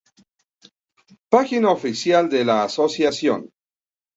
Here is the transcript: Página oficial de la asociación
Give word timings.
Página 1.29 1.69
oficial 1.71 2.27
de 2.27 2.43
la 2.43 2.63
asociación 2.63 3.51